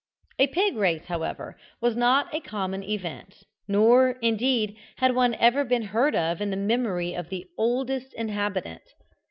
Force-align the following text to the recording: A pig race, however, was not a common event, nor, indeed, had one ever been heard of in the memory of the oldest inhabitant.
A 0.39 0.47
pig 0.47 0.77
race, 0.77 1.05
however, 1.05 1.59
was 1.79 1.95
not 1.95 2.33
a 2.33 2.39
common 2.39 2.81
event, 2.81 3.43
nor, 3.67 4.17
indeed, 4.23 4.75
had 4.95 5.13
one 5.13 5.35
ever 5.35 5.63
been 5.63 5.83
heard 5.83 6.15
of 6.15 6.41
in 6.41 6.49
the 6.49 6.57
memory 6.57 7.13
of 7.13 7.29
the 7.29 7.45
oldest 7.55 8.11
inhabitant. 8.15 8.81